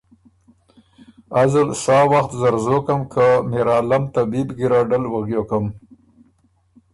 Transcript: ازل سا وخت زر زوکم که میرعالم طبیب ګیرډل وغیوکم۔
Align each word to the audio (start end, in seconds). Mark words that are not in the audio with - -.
ازل 1.41 1.69
سا 1.83 1.97
وخت 2.11 2.31
زر 2.41 2.55
زوکم 2.65 3.01
که 3.13 3.25
میرعالم 3.51 4.03
طبیب 4.13 4.47
ګیرډل 4.57 5.03
وغیوکم۔ 5.09 5.65